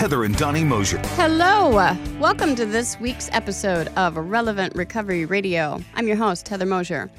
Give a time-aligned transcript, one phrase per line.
[0.00, 0.96] Heather and Donnie Mosher.
[1.08, 1.94] Hello.
[2.18, 5.78] Welcome to this week's episode of Relevant Recovery Radio.
[5.94, 7.10] I'm your host, Heather Mosher.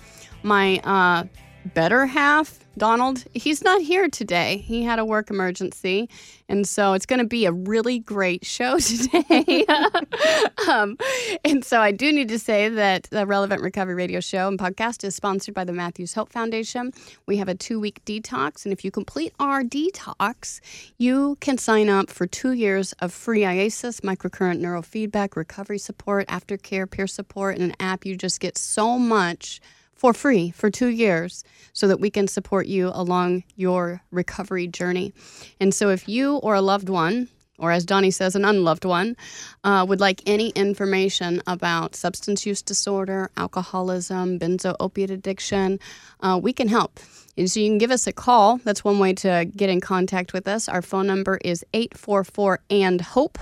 [0.41, 1.25] My uh,
[1.65, 4.57] better half, Donald, he's not here today.
[4.57, 6.09] He had a work emergency.
[6.47, 9.65] And so it's going to be a really great show today.
[10.69, 10.97] um,
[11.43, 15.03] and so I do need to say that the Relevant Recovery Radio show and podcast
[15.03, 16.91] is sponsored by the Matthews Hope Foundation.
[17.25, 18.65] We have a two week detox.
[18.65, 20.61] And if you complete our detox,
[20.97, 26.89] you can sign up for two years of free IASIS, microcurrent neurofeedback, recovery support, aftercare,
[26.89, 28.05] peer support, and an app.
[28.05, 29.61] You just get so much
[30.01, 35.13] for free for two years so that we can support you along your recovery journey.
[35.59, 37.27] And so, if you or a loved one,
[37.59, 39.15] or as Donnie says, an unloved one,
[39.63, 45.79] uh, would like any information about substance use disorder, alcoholism, benzo opiate addiction,
[46.21, 46.99] uh, we can help.
[47.37, 48.57] And so you can give us a call.
[48.63, 50.67] That's one way to get in contact with us.
[50.67, 53.37] Our phone number is 844 and HOPE,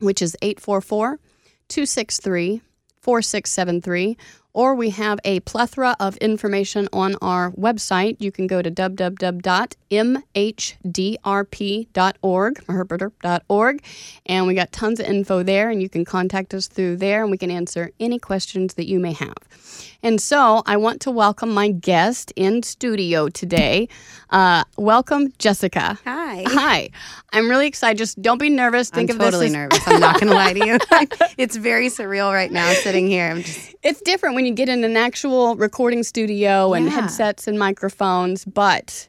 [0.00, 1.20] which is 844
[1.68, 2.62] 263
[3.00, 4.16] 4673
[4.54, 8.16] or we have a plethora of information on our website.
[8.20, 9.84] You can go to www.mhdrp.org,
[12.66, 13.84] herberter.org,
[14.26, 17.30] and we got tons of info there, and you can contact us through there, and
[17.30, 19.34] we can answer any questions that you may have.
[20.04, 23.88] And so I want to welcome my guest in studio today.
[24.28, 25.98] Uh, welcome, Jessica.
[26.04, 26.44] Hi.
[26.46, 26.90] Hi.
[27.32, 27.96] I'm really excited.
[27.96, 28.90] Just don't be nervous.
[28.90, 29.88] Think I'm of totally this as nervous.
[29.88, 30.78] I'm not going to lie to you.
[31.38, 33.30] it's very surreal right now sitting here.
[33.30, 37.00] I'm just it's different when you get in an actual recording studio and Yeah.
[37.00, 38.44] headsets and microphones.
[38.44, 39.08] But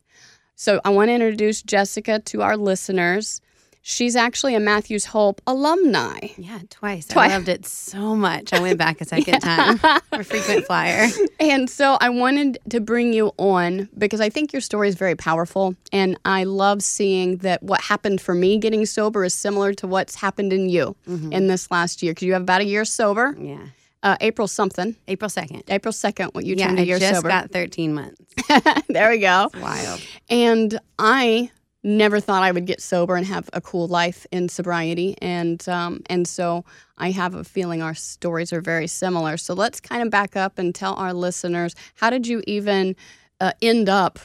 [0.56, 3.42] so I want to introduce Jessica to our listeners.
[3.88, 6.18] She's actually a Matthews Hope alumni.
[6.40, 7.06] yeah, twice.
[7.06, 7.30] Twice.
[7.32, 8.52] I loved it so much.
[8.52, 9.80] I went back a second time.
[10.12, 11.08] A frequent flyer.
[11.40, 15.14] And so I wanted to bring you on because I think your story is very
[15.16, 15.76] powerful.
[15.92, 20.16] And I love seeing that what happened for me getting sober is similar to what's
[20.16, 22.14] happened in you in this last year.
[22.14, 23.60] Because you have about a year sober, Yeah.
[24.02, 25.62] uh, April something, April 2nd.
[25.68, 27.30] April 2nd, when you yeah, turned a year sober.
[27.30, 28.20] I just got 13 months.
[28.90, 29.50] there we go.
[29.62, 30.02] Wild.
[30.30, 31.52] And I
[31.86, 36.02] never thought I would get sober and have a cool life in sobriety, and um,
[36.08, 36.66] and so
[36.98, 39.38] I have a feeling our stories are very similar.
[39.38, 42.96] So let's kind of back up and tell our listeners how did you even
[43.40, 44.20] uh, end up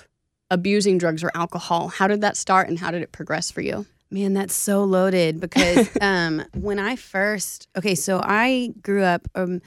[0.50, 1.88] abusing drugs or alcohol?
[1.88, 3.86] How did that start, and how did it progress for you?
[4.10, 9.60] Man, that's so loaded because um, when I first, okay, so I grew up um,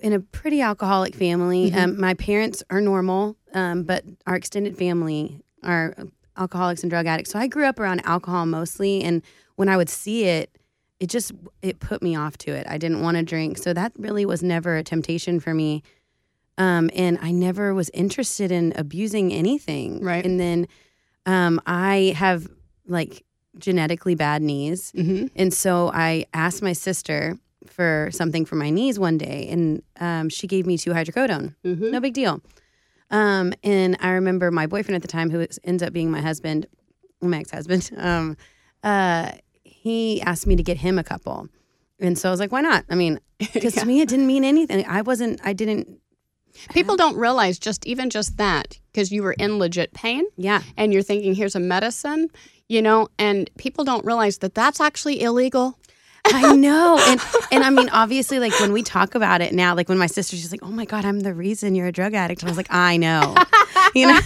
[0.00, 1.72] in a pretty alcoholic family.
[1.72, 5.96] Um, my parents are normal, um, but our extended family are
[6.36, 7.30] alcoholics and drug addicts.
[7.30, 9.22] So I grew up around alcohol mostly, and
[9.56, 10.56] when I would see it,
[11.00, 12.66] it just it put me off to it.
[12.68, 15.82] I didn't want to drink, so that really was never a temptation for me.
[16.56, 20.00] Um, and I never was interested in abusing anything.
[20.00, 20.24] Right.
[20.24, 20.68] And then
[21.26, 22.46] um, I have
[22.86, 23.24] like
[23.58, 24.92] genetically bad knees.
[24.92, 25.26] Mm-hmm.
[25.36, 30.28] And so I asked my sister for something for my knees one day, and um,
[30.28, 31.54] she gave me two hydrocodone.
[31.64, 31.90] Mm-hmm.
[31.90, 32.40] No big deal.
[33.10, 36.66] Um, and I remember my boyfriend at the time, who ends up being my husband,
[37.20, 38.36] my ex husband, um,
[38.82, 39.32] uh,
[39.62, 41.48] he asked me to get him a couple.
[42.00, 42.84] And so I was like, why not?
[42.90, 43.20] I mean,
[43.52, 44.84] because to me, it didn't mean anything.
[44.86, 46.00] I wasn't, I didn't,
[46.70, 50.24] People don't realize just even just that because you were in legit pain.
[50.36, 50.62] yeah.
[50.76, 52.28] and you're thinking here's a medicine
[52.68, 55.78] you know and people don't realize that that's actually illegal
[56.26, 56.98] I know.
[57.06, 57.20] And
[57.52, 60.36] and I mean, obviously, like when we talk about it now, like when my sister,
[60.36, 62.42] she's like, Oh my God, I'm the reason you're a drug addict.
[62.42, 63.34] And I was like, I know.
[63.94, 64.20] You know?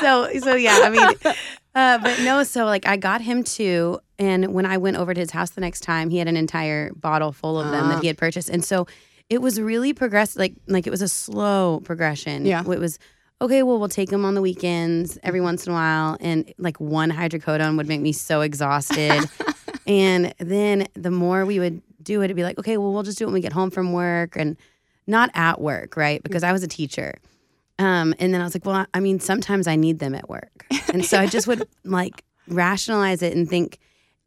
[0.00, 1.34] so so yeah, I mean,
[1.74, 4.00] uh, but no, so like I got him two.
[4.18, 6.92] And when I went over to his house the next time, he had an entire
[6.94, 8.50] bottle full of them that he had purchased.
[8.50, 8.86] And so
[9.30, 12.44] it was really progressive, like like it was a slow progression.
[12.44, 12.60] Yeah.
[12.60, 12.98] It was
[13.40, 16.16] okay, well, we'll take them on the weekends every once in a while.
[16.20, 19.24] And like one hydrocodone would make me so exhausted.
[19.92, 23.18] and then the more we would do it, it'd be like, okay, well, we'll just
[23.18, 24.56] do it when we get home from work and
[25.06, 26.22] not at work, right?
[26.22, 27.14] Because I was a teacher.
[27.78, 30.66] Um, and then I was like, well, I mean, sometimes I need them at work.
[30.92, 33.78] And so I just would like rationalize it and think,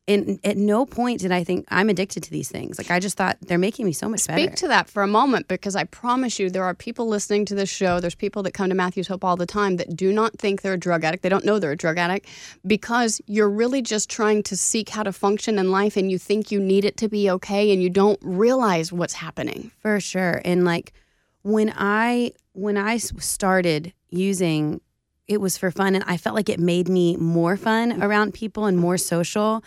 [0.07, 2.77] And at no point did I think I'm addicted to these things.
[2.77, 4.41] Like I just thought they're making me so much Speak better.
[4.49, 7.55] Speak to that for a moment because I promise you there are people listening to
[7.55, 7.99] this show.
[7.99, 10.73] There's people that come to Matthew's Hope all the time that do not think they're
[10.73, 11.23] a drug addict.
[11.23, 12.27] They don't know they're a drug addict
[12.67, 16.51] because you're really just trying to seek how to function in life and you think
[16.51, 19.71] you need it to be okay and you don't realize what's happening.
[19.79, 20.39] For sure.
[20.45, 20.93] And like
[21.41, 24.81] when I when I started using
[25.27, 28.65] it was for fun and I felt like it made me more fun around people
[28.65, 29.63] and more social.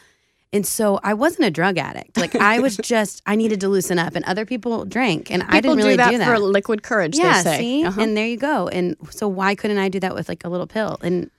[0.53, 2.17] And so I wasn't a drug addict.
[2.17, 5.61] Like I was just I needed to loosen up and other people drank and I
[5.61, 6.27] didn't really do that, do that.
[6.27, 7.59] for liquid courage, yeah, they say.
[7.59, 7.85] see?
[7.85, 8.00] Uh-huh.
[8.00, 8.69] And there you go.
[8.69, 10.99] And so why couldn't I do that with like a little pill?
[11.03, 11.31] And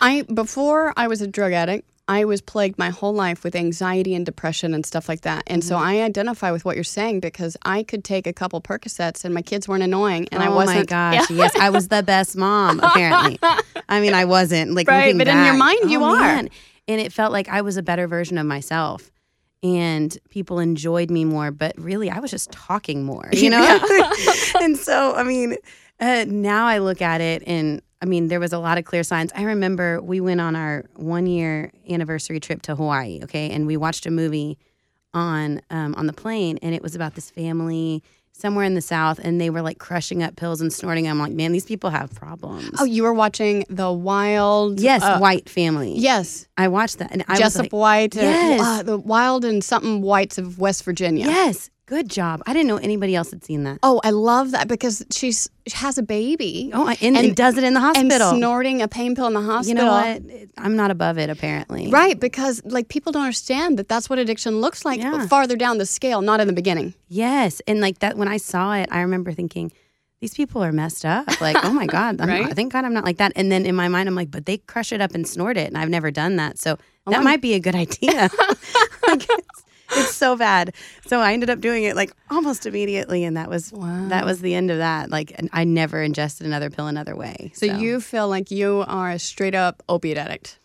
[0.00, 4.12] I before I was a drug addict, I was plagued my whole life with anxiety
[4.14, 5.44] and depression and stuff like that.
[5.46, 5.68] And Mm-hmm.
[5.68, 9.32] so I identify with what you're saying because I could take a couple Percocets and
[9.32, 12.02] my kids weren't annoying and oh I wasn't Oh my gosh, yes, I was the
[12.02, 12.80] best mom.
[12.80, 13.38] Apparently,
[13.88, 16.18] I mean, I wasn't like Right, but in your mind, you oh, are.
[16.18, 16.50] man.
[16.88, 19.10] And it felt like I was a better version of myself,
[19.62, 21.50] and people enjoyed me more.
[21.50, 23.80] But really, I was just talking more, you know.
[24.60, 25.56] and so, I mean,
[26.00, 29.02] uh, now I look at it, and I mean, there was a lot of clear
[29.02, 29.30] signs.
[29.34, 33.76] I remember we went on our one year anniversary trip to Hawaii, okay, and we
[33.76, 34.58] watched a movie
[35.14, 38.02] on um, on the plane, and it was about this family
[38.32, 41.04] somewhere in the south, and they were like crushing up pills and snorting.
[41.04, 41.12] them.
[41.12, 42.70] I'm like, man, these people have problems.
[42.78, 44.80] Oh, you were watching the Wild.
[44.80, 45.94] yes, uh, white family.
[45.96, 48.16] Yes, I watched that, and I Jessup was like, White.
[48.16, 48.60] uh, Yes.
[48.60, 51.26] uh, the Wild and something Whites of West Virginia.
[51.26, 52.42] yes, good job.
[52.46, 53.78] I didn't know anybody else had seen that.
[53.82, 56.70] Oh, I love that because she's she has a baby.
[56.72, 58.30] Oh, and, and does it in the hospital.
[58.30, 59.68] and snorting a pain pill in the hospital.
[59.68, 60.48] you know what?
[60.58, 61.28] I'm not above it.
[61.30, 65.26] Apparently, Right, because like people don't understand that that's what addiction looks like Yeah.
[65.26, 66.94] farther down the scale, not in the beginning.
[67.08, 69.70] Yes, and like that when I saw it, I remember thinking,
[70.20, 71.26] these people are messed up.
[71.40, 72.42] Like, oh my god, Right?
[72.46, 73.32] not, thank God I'm not like that.
[73.36, 75.66] And then in my mind, I'm like, but they crush it up and snort it,
[75.68, 76.70] and I've never done that, so
[77.06, 78.30] that I'm- might be a good idea.
[79.08, 79.26] like,
[79.96, 80.74] it's, so bad.
[81.06, 84.54] So I ended up doing it like almost immediately, and that was that was the
[84.54, 85.10] end of that.
[85.10, 87.52] Like, I never ingested another pill another way.
[87.54, 90.58] So, you feel like you are a straight up opiate addict.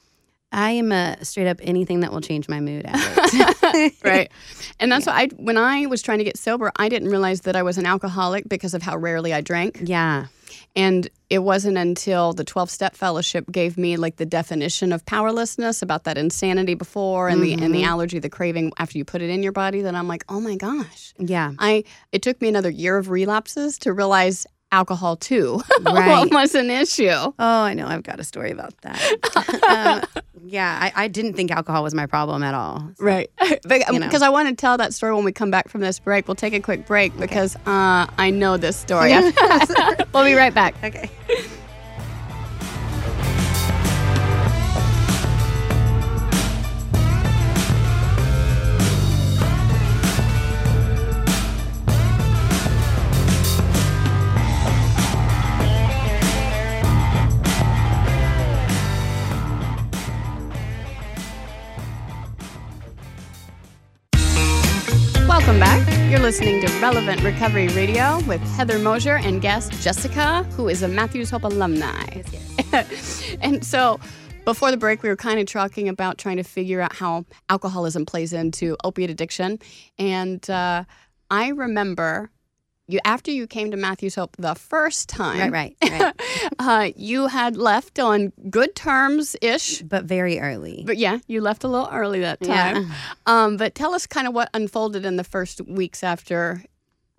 [0.51, 3.95] I am a straight up anything that will change my mood addict.
[4.03, 4.31] Right.
[4.79, 7.55] And that's why I when I was trying to get sober, I didn't realize that
[7.55, 9.79] I was an alcoholic because of how rarely I drank.
[9.83, 10.27] yeah.
[10.75, 15.81] And it wasn't until the 12 step fellowship gave me like the definition of powerlessness
[15.81, 17.89] about that insanity before and the and the mm-hmm.
[17.89, 20.55] allergy, the craving after you put it in your body that I'm like, "Oh my
[20.55, 21.51] gosh." Yeah.
[21.59, 26.29] I it took me another year of relapses to realize alcohol too Right.
[26.31, 27.07] was an issue.
[27.09, 27.87] Oh, I know.
[27.87, 30.03] I've got a story about that.
[30.13, 32.79] um, yeah, I, I didn't think alcohol was my problem at all.
[32.97, 33.29] So- Right.
[33.67, 34.09] because You know.
[34.21, 36.27] I want to tell that story when we come back from this break.
[36.27, 39.11] We'll take a quick break because uh, I know this story.
[40.13, 40.75] we'll be right back.
[40.83, 41.09] Okay.
[66.27, 71.29] Listening to Relevant Recovery Radio with Heather Mosher and guest Jessica, who is a Matthews
[71.29, 72.21] Hope alumni.
[73.41, 73.97] and so
[74.43, 78.05] before the break, we were kind of talking about trying to figure out how alcoholism
[78.05, 79.57] plays into opiate addiction.
[79.97, 80.83] And uh,
[81.31, 82.29] I remember
[82.87, 86.51] you after you came to Matthews Hope the first time, Right, right, right.
[86.59, 89.81] uh, you had left on good terms ish.
[89.81, 90.83] but very early.
[90.85, 92.73] But yeah, you left a little early that Yeah.
[92.73, 92.91] time.
[93.25, 96.63] Um, but tell us kind of what unfolded in the first weeks after.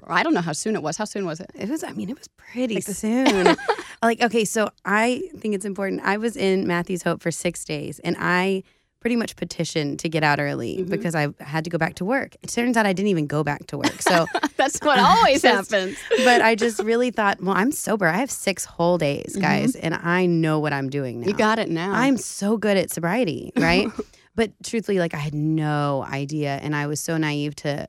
[0.07, 0.97] I don't know how soon it was.
[0.97, 1.51] How soon was it?
[1.55, 3.57] It was, I mean, it was pretty soon.
[4.03, 6.03] like, okay, so I think it's important.
[6.05, 8.63] I was in Matthew's Hope for six days and I
[9.01, 10.91] pretty much petitioned to get out early Mm-hmm.
[10.91, 12.35] because I had to go back to work.
[12.43, 14.03] It turns out I didn't even go back to work.
[14.03, 14.27] So,
[14.57, 15.97] That's what always Just- happens.
[16.25, 18.07] but I just really thought, well, I'm sober.
[18.09, 21.27] I have six whole days, guys, and I know what I'm doing now.
[21.27, 21.31] Mm-hmm.
[21.31, 21.93] You got it now.
[21.93, 23.89] I'm so good at sobriety, right?
[24.35, 26.57] but truthfully, like I had no idea.
[26.63, 27.87] And I was so naive to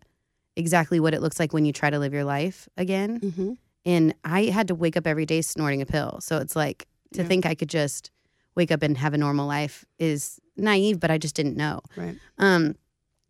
[0.55, 3.19] exactly what it looks like when you try to live your life again.
[3.19, 3.57] Mhm.
[3.85, 6.19] And I had to wake up every day snorting a pill.
[6.21, 7.27] So it's like to Yeah.
[7.27, 8.11] think I could just
[8.59, 11.79] wake up and have a normal life is naive, but I just didn't know.
[11.95, 12.15] Right.
[12.37, 12.75] Um,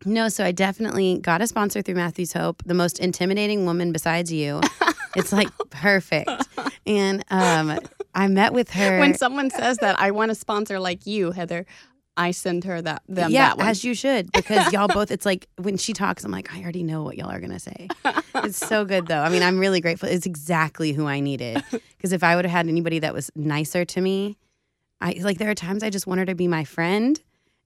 [0.04, 4.32] no, so I definitely got a sponsor through Matthew's Hope, the most intimidating woman besides
[4.32, 4.60] you.
[5.16, 6.30] it's like perfect.
[6.84, 7.78] And um,
[8.14, 8.98] I met with her.
[8.98, 11.64] When someone says that, I want a sponsor like you, Heather.
[12.16, 13.68] I send her that them yeah, that one.
[13.68, 15.10] as you should, because y'all both.
[15.10, 17.88] It's like when she talks, I'm like, I already know what y'all are gonna say.
[18.34, 19.20] It's so good though.
[19.20, 20.08] I mean, I'm really grateful.
[20.08, 21.62] It's exactly who I needed.
[22.00, 24.38] Because if I would have had anybody that was nicer to me,
[25.00, 27.20] I like there are times I just want her to be my friend,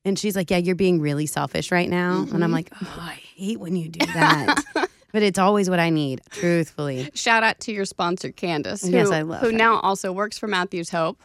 [0.05, 2.19] And she's like, Yeah, you're being really selfish right now.
[2.21, 2.43] And Mm-hmm.
[2.43, 4.63] I'm like, Oh, I hate when you do that.
[5.13, 7.11] but it's always what I need, truthfully.
[7.15, 9.53] Shout out to your sponsor, Candace, who, Yes, I love who her.
[9.53, 11.21] now also works for Matthews Hope.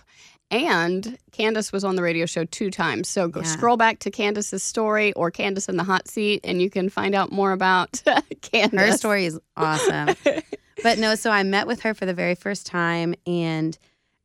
[0.52, 3.08] And Candace was on the radio show two times.
[3.08, 3.46] So go Yeah.
[3.46, 7.14] scroll back to Candace's story or Candace in the hot seat, and you can find
[7.14, 8.02] out more about
[8.42, 8.80] Candace.
[8.80, 10.16] Her story is awesome.
[10.84, 13.14] but no, so I met with her for the very first time.
[13.28, 13.78] And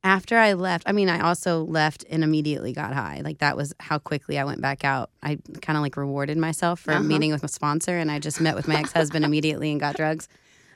[0.05, 3.23] after I left, I mean, I also left and immediately got high.
[3.25, 5.11] Like that was how quickly I went back out.
[5.23, 7.03] I kind of like rewarded myself for Uh-huh.
[7.03, 7.97] meeting with a sponsor.
[7.99, 10.29] And I just met with my ex husband immediately and got drugs.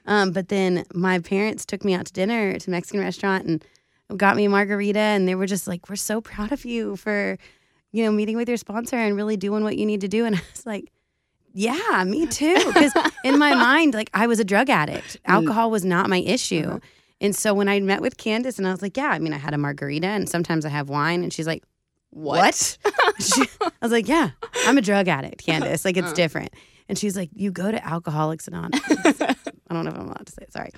[0.06, 3.64] Um, but then my parents took me out to dinner to a Mexican restaurant and
[4.16, 4.98] got me a margarita.
[4.98, 7.36] And they were just like, we're so proud of you for,
[7.92, 10.24] you know, meeting with your sponsor and really doing what you need to do.
[10.24, 10.90] And I was like,
[11.52, 12.54] yeah, me too.
[12.66, 12.92] Because
[13.24, 15.18] in my mind, like I was a drug addict.
[15.26, 16.80] Alcohol was not my issue.
[17.20, 19.38] And so when I met with Candace and I was like, yeah, I mean, I
[19.38, 21.22] had a margarita and sometimes I have wine.
[21.22, 21.64] And she's like,
[22.10, 22.78] what?
[23.20, 24.30] She- I was like, yeah,
[24.66, 25.84] I'm a drug addict, Candace.
[25.84, 26.54] Like it's different.
[26.88, 28.80] And she's like, you go to Alcoholics Anonymous.
[29.20, 29.34] I
[29.74, 30.52] don't know if I'm allowed to say it.
[30.52, 30.70] Sorry.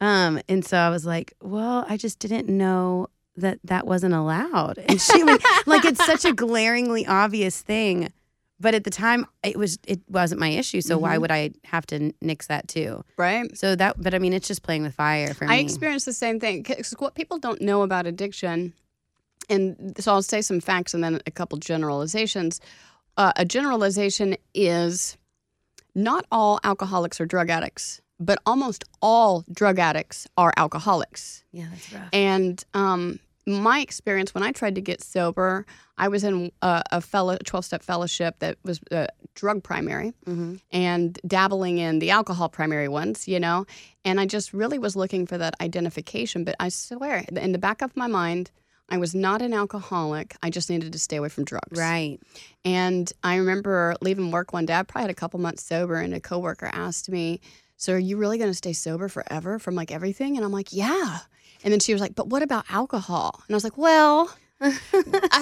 [0.00, 4.76] Um, and so I was like, well, I just didn't know that that wasn't allowed.
[4.78, 8.12] And she was like, it's such a glaringly obvious thing.
[8.58, 10.80] But at the time, it was it wasn't my issue.
[10.80, 13.04] So why would I have to nix that too?
[13.18, 13.54] right?
[13.56, 15.54] So that, but I mean, it's just playing with fire for me.
[15.54, 16.64] I experienced the same thing.
[16.64, 18.72] Cause what people don't know about addiction,
[19.50, 22.60] and so I'll say some facts and then a couple generalizations.
[23.18, 25.16] Uh, a generalization is
[25.94, 31.44] not all alcoholics are drug addicts, but almost all drug addicts are alcoholics.
[31.52, 32.08] yeah, that's rough.
[32.12, 37.00] And um, my experience when I tried to get sober, I was in a, a
[37.00, 42.48] fellow, 12 step fellowship that was uh, drug primary hmm and dabbling in the alcohol
[42.48, 43.66] primary ones, you know.
[44.04, 46.44] And I just really was looking for that identification.
[46.44, 48.50] But I swear, in the back of my mind,
[48.88, 50.36] I was not an alcoholic.
[50.42, 51.78] I just needed to stay away from drugs.
[51.78, 52.18] Right.
[52.64, 54.74] And I remember leaving work one day.
[54.74, 57.40] I probably had a couple months sober, and a coworker asked me,
[57.76, 60.72] "So are you really going to stay sober forever from like everything?" And I'm like,
[60.72, 61.20] "Yeah."
[61.64, 64.72] And then she was like, "But what about alcohol?" And I was like, "Well, uh,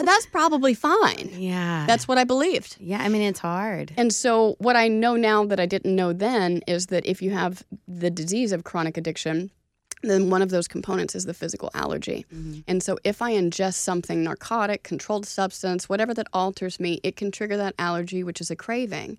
[0.03, 1.85] that's probably fine." Yeah.
[1.87, 2.77] That's what I believed.
[2.81, 3.01] yeah.
[3.03, 3.93] I mean, it's hard.
[3.97, 7.31] And so, what I know now that I didn't know then is that if you
[7.31, 9.51] have the disease of chronic addiction,
[10.11, 12.25] then one of those components is the physical allergy.
[12.35, 12.61] Mm-hmm.
[12.67, 17.31] And so, if I ingest something narcotic, controlled substance, whatever that alters me, it can
[17.31, 19.19] trigger that allergy, which is a craving.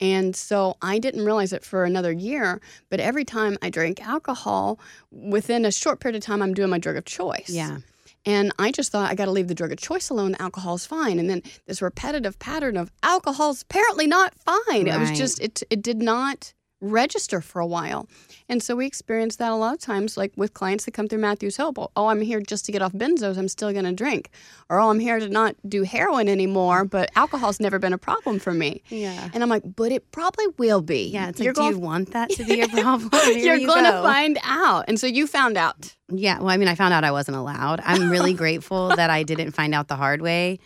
[0.00, 4.78] And so, I didn't realize it for another year, but every time I drink alcohol,
[5.10, 7.50] within a short period of time, I'm doing my drug of choice.
[7.50, 7.78] Yeah.
[8.26, 10.34] And I just thought I got to leave the drug of choice alone.
[10.40, 11.20] Alcohol's fine.
[11.20, 14.88] And then this repetitive pattern of alcohol's apparently not fine.
[14.88, 18.08] It was just it it did not register for a while.
[18.48, 21.20] And so we experienced that a lot of times, like with clients that come through
[21.20, 21.78] Matthew's Hope.
[21.96, 23.38] Oh, I'm here just to get off benzos.
[23.38, 24.30] I'm still going to drink.
[24.68, 28.38] Or, oh, I'm here to not do heroin anymore, but alcohol's never been a problem
[28.38, 28.82] for me.
[28.88, 29.30] Yeah.
[29.32, 31.08] And I'm like, but it probably will be.
[31.08, 31.28] Yeah.
[31.28, 33.10] It's you're like, do going, you want that to be a problem?
[33.36, 34.84] You're you going to find out.
[34.88, 35.94] And so you found out.
[36.08, 37.80] Yeah, well, I mean, I found out I wasn't allowed.
[37.84, 40.60] I'm really grateful that I didn't find out the hard way.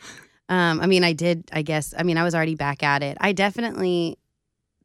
[0.50, 1.94] Um, I mean, I did, I guess.
[1.96, 3.16] I mean, I was already back at it.
[3.20, 4.18] I definitely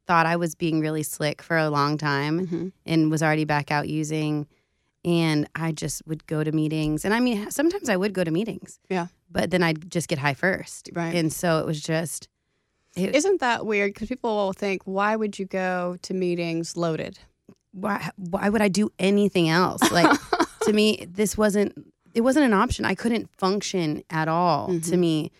[0.06, 2.72] thought I was being really slick for a long time Mhm.
[2.84, 4.46] and was already back out using.
[5.04, 7.04] And I just would go to meetings.
[7.04, 8.80] And I mean, sometimes I would go to meetings.
[8.88, 9.06] Yeah.
[9.30, 10.90] But then I'd just get high first.
[10.92, 11.14] Right.
[11.14, 12.28] And so it was just,
[12.96, 13.94] it, Isn't that weird?
[13.94, 17.18] Because people will think, why would you go to meetings loaded?
[17.72, 19.82] why, why would I do anything else?
[19.92, 20.10] Like,
[20.62, 21.74] to me, this wasn't
[22.14, 22.86] it wasn't an option.
[22.86, 24.68] I couldn't function at all.
[24.70, 24.90] Mm-hmm.
[24.90, 25.30] To me,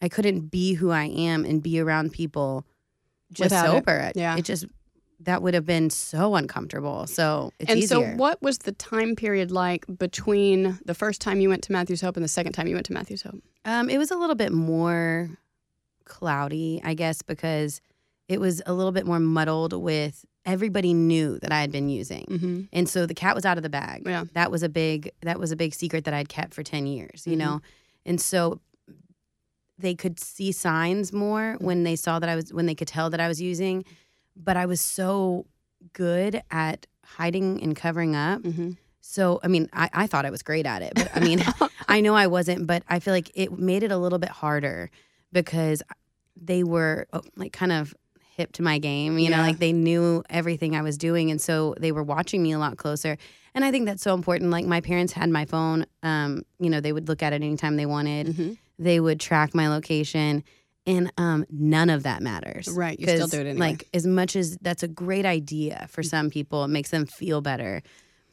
[0.00, 2.64] I couldn't be who I am and be around people
[3.32, 3.96] just Without sober.
[3.96, 4.36] It, Yeah.
[4.36, 4.66] it just
[5.20, 7.06] that would have been so uncomfortable.
[7.06, 8.10] So it's and easier.
[8.10, 12.00] so, what was the time period like between the first time you went to Matthew's
[12.00, 13.40] Hope and the second time you went to Matthew's Hope?
[13.64, 15.30] Um, it was a little bit more
[16.04, 17.80] cloudy, I guess, because
[18.28, 22.24] it was a little bit more muddled with everybody knew that I had been using.
[22.28, 22.60] Mm-hmm.
[22.72, 24.02] And so the cat was out of the bag.
[24.04, 24.24] Yeah.
[24.34, 27.24] That was a big that was a big secret that I'd kept for 10 years,
[27.26, 27.38] you Mhm.
[27.38, 27.60] know.
[28.04, 28.60] And so
[29.78, 33.10] they could see signs more when they saw that I was when they could tell
[33.10, 33.84] that I was using,
[34.36, 35.46] but I was so
[35.92, 38.42] good at hiding and covering up.
[38.42, 38.72] Mm-hmm.
[39.00, 41.44] So, I mean, I, I thought I was great at it, but I mean,
[41.88, 44.90] I know I wasn't, but I feel like it made it a little bit harder
[45.32, 45.82] because
[46.40, 47.94] they were oh, like kind of
[48.36, 51.30] hip to my game, you know, like they knew everything I was doing.
[51.30, 53.18] And so they were watching me a lot closer.
[53.54, 54.50] And I think that's so important.
[54.50, 57.76] Like my parents had my phone, um, you know, they would look at it anytime
[57.76, 58.52] they wanted, Mm-hmm.
[58.78, 60.44] They would track my location.
[60.84, 62.66] And um, none of that matters.
[62.68, 63.66] Right, you still do it anyway.
[63.70, 65.90] Like as much as that's a great idea Mm.
[65.90, 67.82] for some people, it makes them feel better.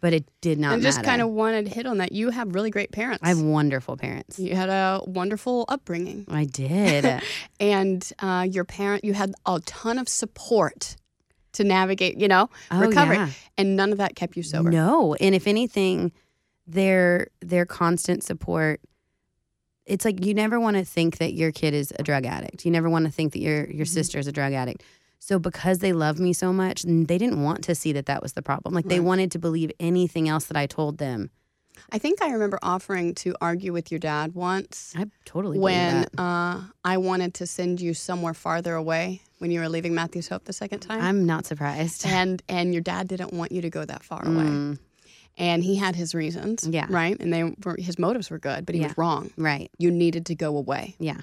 [0.02, 0.74] but it did not matter.
[0.76, 2.14] and just kind of wanted to hit on that.
[2.14, 3.20] You have really great parents.
[3.22, 4.40] I have wonderful parents.
[4.40, 7.22] you had a wonderful upbringing, I did.
[7.60, 9.04] and uh, your parent.
[9.04, 10.96] You had a ton of support
[11.52, 12.18] to navigate.
[12.18, 13.30] You know, Oh, recovery, yeah.
[13.58, 14.72] and none of that kept you sober.
[14.72, 16.14] No, and if anything,
[16.66, 18.80] their their constant support.
[19.90, 22.66] It's like you never want to think that your kid is a drug addict.
[22.66, 23.94] You never want to think that your your Mm-hmm.
[23.94, 24.84] sister is a drug addict.
[25.22, 28.34] So because they love me so much, they didn't want to see that that was
[28.34, 28.74] the problem.
[28.74, 31.30] Like they wanted to believe anything else that I told them.
[31.92, 36.22] I think I remember offering to argue with your dad once I totally when that.
[36.22, 40.44] uh, I wanted to send you somewhere farther away when you were leaving Matthew's Hope
[40.46, 41.02] the second time.
[41.02, 42.06] I'm not surprised.
[42.06, 44.78] and and your dad didn't want you to go that far away.
[45.40, 46.68] And he had his reasons.
[46.70, 46.86] Yeah.
[46.90, 47.18] Right?
[47.20, 48.88] And they were his motives were good, but he Yeah.
[48.90, 49.32] was wrong.
[49.38, 49.72] right.
[49.80, 50.96] You needed to go away.
[51.00, 51.22] Yeah.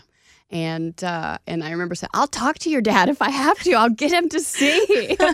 [0.50, 3.72] And uh, and I remember saying, I'll talk to your dad if I have to.
[3.74, 5.16] I'll get him to see.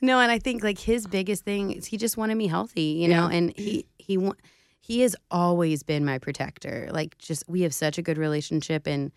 [0.00, 3.08] No, and I think like his biggest thing is he just wanted me healthy, you
[3.08, 3.36] know, Yeah.
[3.36, 4.34] and he he wa-
[4.80, 6.88] he has always been my protector.
[6.92, 9.10] Like just we have such a good relationship and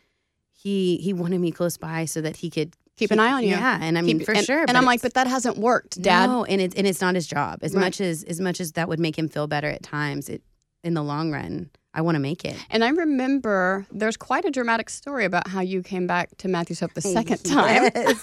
[0.52, 3.50] he he wanted me close by so that he could Keep an eye on you.
[3.50, 4.66] Yeah, and I mean Keep- for and, sure.
[4.68, 6.28] And I'm like, but that hasn't worked, Dad.
[6.28, 7.60] No, and it's and it's not his job.
[7.64, 7.82] As Right.
[7.82, 10.44] much as as much as that would make him feel better at times, it
[10.84, 12.56] in the long run, I want to make it.
[12.70, 16.80] And I remember there's quite a dramatic story about how you came back to Matthew's
[16.80, 17.92] Hope the second time.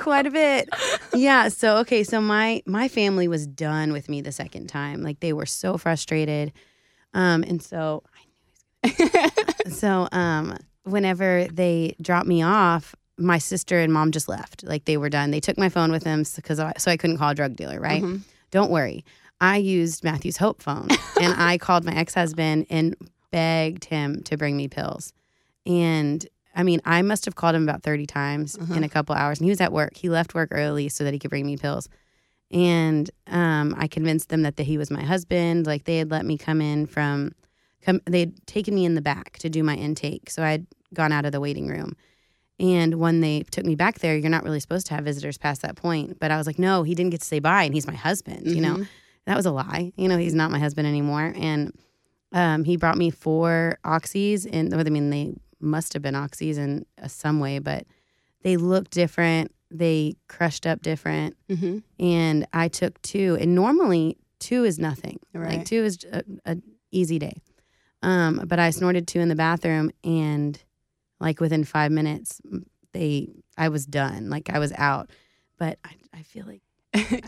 [0.00, 0.68] Quite a bit.
[1.14, 1.48] Yeah.
[1.48, 2.04] So okay.
[2.04, 5.02] So my my family was done with me the second time.
[5.02, 6.52] Like they were so frustrated.
[7.12, 12.94] Um, and so I knew he was gonna so um whenever they dropped me off,
[13.18, 14.62] my sister and mom just left.
[14.64, 15.30] Like they were done.
[15.30, 17.80] They took my phone with them because I, so I couldn't call a drug dealer,
[17.80, 18.02] right?
[18.02, 18.20] Mhm.
[18.50, 19.04] Don't worry.
[19.40, 20.88] I used Matthew's Hope phone
[21.20, 22.94] and I called my ex husband and
[23.30, 25.12] begged him to bring me pills.
[25.66, 28.74] And I mean, I must have called him about 30 times Uh-huh.
[28.74, 29.38] in a couple hours.
[29.38, 29.96] And he was at work.
[29.96, 31.88] He left work early so that he could bring me pills.
[32.50, 35.66] And um, I convinced them that, that he was my husband.
[35.66, 37.32] Like they had let me come in from,
[37.82, 40.30] come, they'd taken me in the back to do my intake.
[40.30, 41.94] So I'd gone out of the waiting room.
[42.58, 45.62] And when they took me back there, you're not really supposed to have visitors past
[45.62, 46.18] that point.
[46.18, 48.46] But I was like, no, he didn't get to say bye, and he's my husband.
[48.46, 48.88] You know, Mhm.
[49.26, 49.92] that was a lie.
[49.96, 51.34] You know, he's not my husband anymore.
[51.36, 51.72] And
[52.32, 56.84] um, he brought me four oxys, and I mean, they must have been oxys in
[57.06, 57.86] some way, but
[58.42, 59.52] they looked different.
[59.70, 61.82] They crushed up different, Mhm.
[61.98, 63.36] and I took two.
[63.40, 65.18] And normally, two is nothing.
[65.34, 65.58] Right.
[65.58, 66.56] Like two is a, a
[66.90, 67.40] easy day.
[68.02, 70.58] Um, but I snorted two in the bathroom, and
[71.20, 72.40] like within five minutes,
[72.92, 74.28] they I was done.
[74.30, 75.10] Like I was out.
[75.58, 76.62] But I, I feel like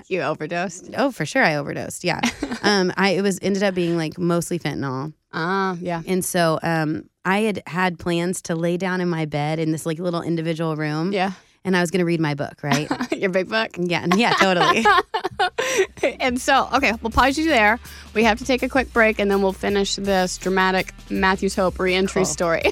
[0.08, 0.90] you overdosed.
[0.96, 2.04] oh, for sure, I overdosed.
[2.04, 2.20] Yeah.
[2.62, 6.02] um, I it was ended up being like mostly fentanyl, Ah, yeah.
[6.06, 9.84] and so um, I had had plans to lay down in my bed in this
[9.86, 11.32] like little individual room, Yeah.
[11.64, 12.88] and I was going to read my book, right?
[13.16, 13.70] Your big book.
[13.78, 14.84] yeah, yeah, totally.
[16.20, 17.78] and so, okay, we'll pause you there.
[18.14, 21.78] We have to take a quick break and then we'll finish this dramatic Matthew's Hope
[21.78, 22.26] reentry Cool.
[22.26, 22.62] story.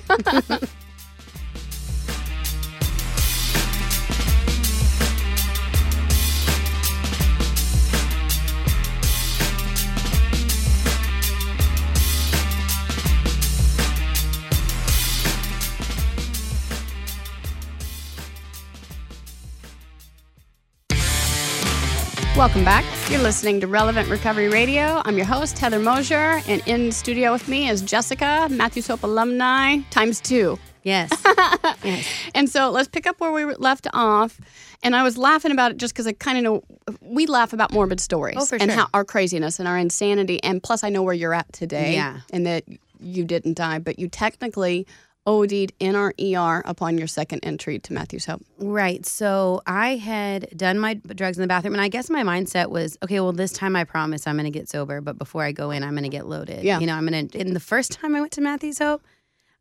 [22.37, 22.85] Welcome back.
[23.11, 25.01] You're listening to Relevant Recovery Radio.
[25.07, 29.79] I'm your host, Heather Mosher, and in studio with me is Jessica, Matthews Hope alumni,
[29.91, 30.59] times two.
[30.83, 31.11] yes,
[31.83, 32.07] yes.
[32.35, 34.39] And so let's pick up where we left off.
[34.83, 36.63] And I was laughing about it just because I kind of know
[37.01, 38.81] we laugh about morbid stories Oh, for and sure.
[38.83, 40.43] how our craziness and our insanity.
[40.45, 41.95] And plus, I know where you're at today.
[41.95, 42.21] Yeah.
[42.33, 42.65] And that
[43.01, 44.87] you didn't die, but you technically
[45.27, 48.43] OD'd in our ER upon your second entry to Matthew's Hope.
[48.59, 49.05] Right.
[49.05, 52.97] So I had done my drugs in the bathroom, and I guess my mindset was,
[53.03, 55.71] okay, well, this time I promise I'm going to get sober, but before I go
[55.71, 56.63] in, I'm going to get loaded.
[56.65, 56.79] Yeah.
[56.79, 57.39] You know, I'm going to.
[57.41, 59.03] And the first time I went to Matthew's Hope,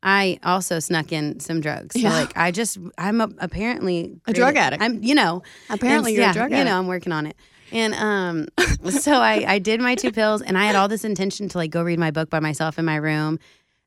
[0.04, 1.96] I also snuck in some drugs.
[2.00, 2.14] So Yeah.
[2.14, 4.84] like, I just, I'm a, apparently A drug addict.
[4.84, 7.36] I'm, you know, Apparently, you're yeah, a drug You know, I'm working on it.
[7.72, 8.48] And um,
[8.92, 11.72] so I, I did my two pills, and I had all this intention to like
[11.72, 13.40] go read my book by myself in my room,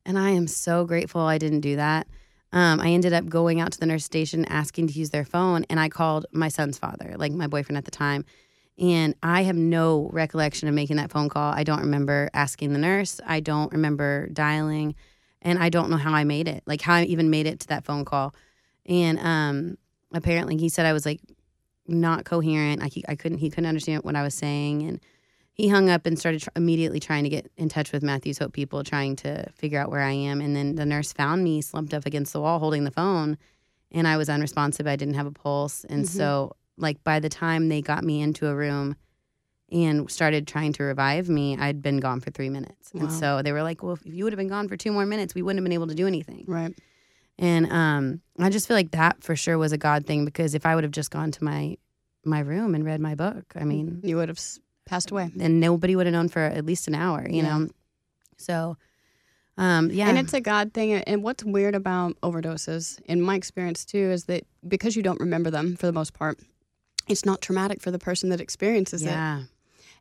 [0.04, 2.06] and I am so grateful I didn't do that.
[2.52, 5.64] Um, I ended up going out to the nurse station asking to use their phone,
[5.68, 8.24] and I called my son's father, like my boyfriend at the time.
[8.78, 11.52] And I have no recollection of making that phone call.
[11.52, 13.20] I don't remember asking the nurse.
[13.26, 14.94] I don't remember dialing,
[15.42, 17.66] and I don't know how I made it, like how I even made it to
[17.68, 18.34] that phone call.
[18.86, 19.78] And um,
[20.14, 21.20] apparently, he said I was like
[21.86, 22.82] not coherent.
[22.82, 23.38] I, I couldn't.
[23.38, 25.00] He couldn't understand what I was saying, and
[25.58, 28.52] he hung up and started tr- immediately trying to get in touch with Matthews Hope
[28.54, 30.40] people, trying to figure out where I am.
[30.40, 33.36] And then the nurse found me slumped up against the wall holding the phone,
[33.92, 34.86] and I was unresponsive.
[34.86, 36.08] I didn't have a pulse, and Mhm.
[36.08, 38.96] so like by the time they got me into a room,
[39.70, 42.90] and started trying to revive me, I'd been gone for three minutes.
[42.94, 45.04] And so they were like, well, if you would have been gone for two more
[45.04, 46.44] minutes, we wouldn't have been able to do anything.
[46.48, 46.74] Right.
[47.38, 50.64] And um, I just feel like that for sure was a God thing because if
[50.64, 51.76] I would have just gone to my
[52.24, 54.40] my room and read my book, I mean, You would have
[54.88, 55.30] passed away.
[55.40, 57.58] and nobody would have known for at least an hour, you Yeah.
[57.58, 57.68] know.
[58.36, 58.76] So,
[59.56, 60.92] um, yeah, And it's a God thing.
[60.94, 65.50] And what's weird about overdoses, in my experience too, is that because you don't remember
[65.50, 66.38] them for the most part,
[67.08, 69.06] it's not traumatic for the person that experiences it.
[69.06, 69.42] yeah,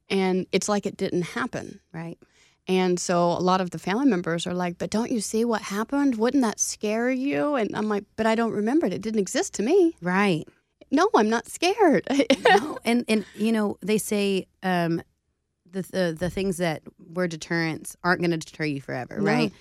[0.10, 1.80] And it's like it didn't happen.
[1.94, 2.18] right,
[2.68, 5.62] And so a lot of the family members are like, but don't you see what
[5.64, 6.16] happened?
[6.18, 7.56] Wouldn't that scare you?
[7.56, 8.94] And I'm like, but I don't remember it.
[8.94, 9.96] It didn't exist to me.
[10.02, 10.46] right.
[10.92, 12.08] No, I'm not scared.
[12.50, 15.02] no, and and you know they say um,
[15.70, 16.82] the, the the things that
[17.14, 19.32] were deterrents aren't going to deter you forever, No.
[19.32, 19.54] right?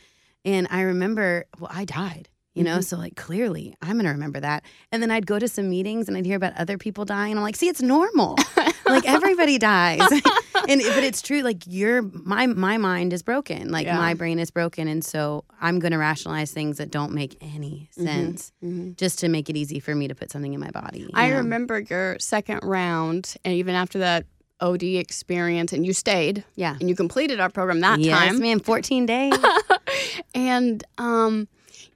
[0.45, 2.85] And I remember, well, I died, you know, Mhm.
[2.85, 4.65] so like clearly I'm going to remember that.
[4.91, 7.39] And then I'd go to some meetings and I'd hear about other people dying, and
[7.39, 8.37] I'm like, see, it's normal,
[8.87, 10.01] like everybody dies,
[10.69, 11.43] and but it's true.
[11.43, 13.97] Like your my my mind is broken, like Yeah.
[13.99, 17.89] my brain is broken, and so I'm going to rationalize things that don't make any
[17.99, 18.05] Mhm.
[18.05, 18.97] sense Mhm.
[18.97, 21.09] just to make it easy for me to put something in my body.
[21.15, 21.37] I know?
[21.37, 24.25] remember your second round, and even after that
[24.61, 26.77] OD experience, and you stayed Yeah.
[26.81, 28.39] and you completed our program that yes, time.
[28.39, 29.35] man, 14 days.
[30.35, 31.49] And um,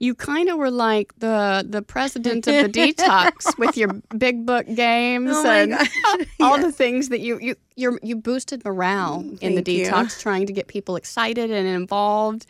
[0.05, 4.65] you kind of were like the the president of the detox with your big book
[4.73, 5.73] games Oh and
[6.39, 6.63] all Yeah.
[6.65, 9.85] the things that you you you you boosted morale in the Thank you.
[9.85, 12.45] detox, trying to get people excited and involved.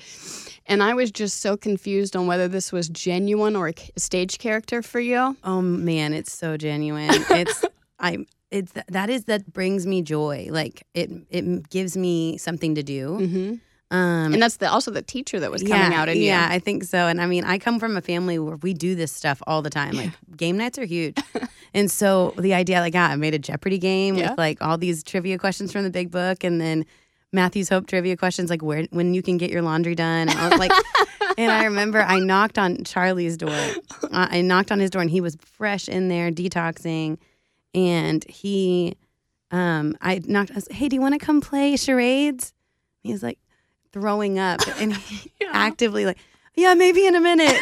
[0.67, 4.81] And I was just so confused on whether this was genuine or a stage character
[4.81, 5.35] for you.
[5.43, 7.09] Oh man, it's so genuine.
[7.41, 7.65] It's
[7.99, 10.47] I it's that is that brings me joy.
[10.51, 13.03] Like it it gives me something to do.
[13.19, 13.55] Mm-hmm.
[13.91, 16.23] Um And that's the, also the teacher that was coming yeah, out in you.
[16.23, 16.47] yeah.
[16.49, 17.07] I think so.
[17.07, 19.69] And I mean, I come from a family where we do this stuff all the
[19.69, 19.93] time.
[19.95, 21.17] Like game nights are huge.
[21.73, 24.29] and so the idea like ah, I made a Jeopardy game Yeah.
[24.31, 26.85] with like all these trivia questions from the big book and then
[27.33, 30.71] Matthew's Hope trivia questions like where when you can get your laundry done and like
[31.37, 33.57] and I remember I knocked on Charlie's door.
[34.11, 37.17] I knocked on his door and he was fresh in there detoxing
[37.73, 38.95] and he
[39.51, 42.53] um I knocked I was, "Hey, do you want to come play charades?"
[43.03, 43.39] He was like
[43.93, 46.17] throwing up and he actively like
[46.55, 47.55] yeah maybe in a minute.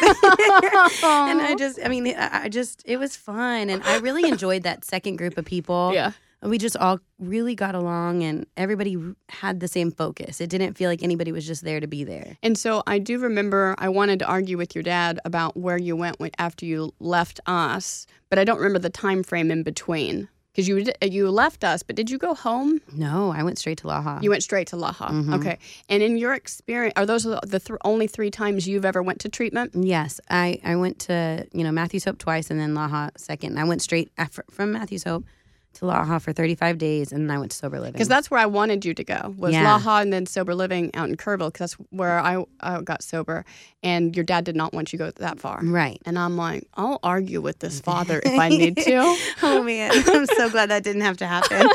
[1.02, 4.62] And i just i mean I, I just it was fun and i really enjoyed
[4.64, 5.92] that second group of people.
[5.94, 6.12] Yeah.
[6.42, 8.96] we just all really got along and everybody
[9.28, 10.40] had the same focus.
[10.40, 12.38] It didn't feel like anybody was just there to be there.
[12.42, 15.94] And so I do remember I wanted to argue with your dad about where you
[15.96, 20.28] went after you left us, but I don't remember the time frame in between
[20.66, 21.82] because you you left us.
[21.82, 22.80] But did you go home?
[22.92, 25.08] no i went straight to laha You went straight to Laha.
[25.10, 25.34] Mhm.
[25.38, 25.58] Okay.
[25.88, 29.28] And in your experience, are those the th- only three times you've ever went to
[29.28, 29.70] treatment?
[29.74, 33.64] yes i i went to you know matthew's hope twice and then laha second i
[33.64, 35.24] went straight af- from matthew's hope
[35.74, 38.40] to laha for 35 days and then i went to sober living Because that's where
[38.40, 39.78] I wanted you to go was Yeah.
[39.78, 43.44] Laha and then sober living out in Kerrville because that's where I, I got sober.
[43.82, 45.60] And your dad did not want you to go that far.
[45.62, 48.96] right And I'm like, I'll argue with this father if I need to.
[49.42, 51.68] oh man, I'm so glad that didn't have to happen.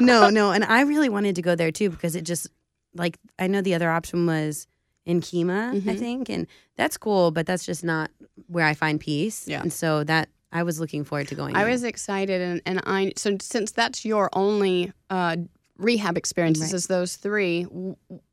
[0.00, 2.46] no, no, and I really wanted to go there too because it just
[2.94, 4.66] like I know the other option was
[5.06, 5.98] in Kima, I Mhm.
[5.98, 8.10] think, and that's cool, but that's just not
[8.48, 9.48] where I find peace.
[9.48, 9.62] Yeah.
[9.62, 11.54] and so that I was looking forward to going.
[11.56, 11.72] I there.
[11.72, 15.36] was excited, and, and I so since that's your only uh,
[15.78, 16.74] rehab experiences Right.
[16.74, 17.62] is those three.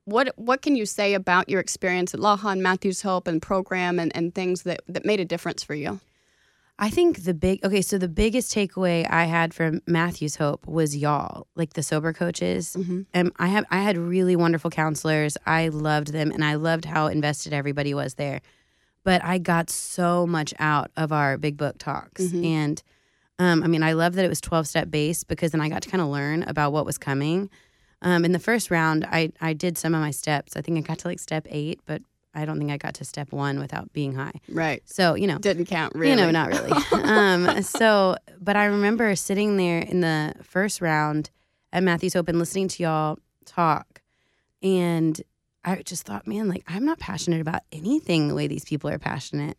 [0.05, 3.99] What what can you say about your experience at Laha and Matthews Hope and program
[3.99, 5.99] and, and things that, that made a difference for you?
[6.79, 10.95] I think the big okay, so the biggest takeaway I had from Matthew's Hope was
[10.95, 12.75] y'all, like the sober coaches.
[12.79, 13.05] Mhm.
[13.15, 15.37] Um, I have I had really wonderful counselors.
[15.45, 18.41] I loved them, and I loved how invested everybody was there.
[19.07, 22.45] But I got so much out of our big book talks, Mhm.
[22.45, 22.83] and
[23.39, 25.81] um, I mean, I love that it was twelve step based because then I got
[25.83, 27.49] to kind of learn about what was coming.
[28.01, 30.57] Um, in the first round, I I did some of my steps.
[30.57, 32.01] I think I got to like step eight, but
[32.35, 34.33] I don't think I got to step one without being high.
[34.49, 34.81] Right.
[34.83, 36.09] So you know, Didn't count really.
[36.09, 36.73] you know, not really.
[37.03, 41.29] um, so, but I remember sitting there in the first round
[41.71, 44.01] at Matthews Hope, listening to y'all talk,
[44.61, 45.21] and
[45.67, 48.99] I just thought, man, like I'm not passionate about anything the way these people are
[48.99, 49.57] passionate,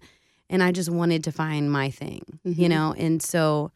[0.48, 2.70] and I just wanted to find my thing, you Mhm.
[2.70, 3.70] know, and so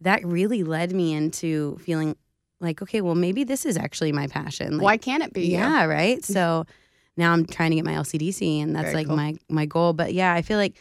[0.00, 2.16] that really led me into feeling
[2.60, 4.76] like, okay, well, maybe this is actually my passion.
[4.78, 5.42] Like, Why can't it be?
[5.46, 5.52] you?
[5.52, 6.24] yeah, right.
[6.24, 6.66] So
[7.16, 9.16] now I'm trying to get my LCDC, and that's Very like cool.
[9.16, 9.92] my my goal.
[9.92, 10.76] But yeah, I feel like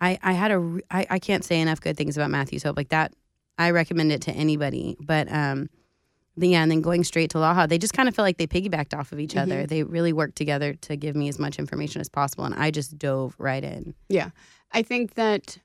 [0.00, 2.76] I I had a I, I can't say enough good things about Matthew's Hope.
[2.76, 3.12] Like that,
[3.58, 4.96] I recommend it to anybody.
[5.00, 5.68] But um,
[6.46, 8.98] yeah, and then going straight to Laha, they just kind of feel like they piggybacked
[8.98, 9.38] off of each Mm-hmm.
[9.52, 9.66] other.
[9.66, 12.98] They really worked together to give me as much information as possible, and I just
[12.98, 13.94] dove right in.
[14.08, 14.30] Yeah.
[14.72, 15.58] I think that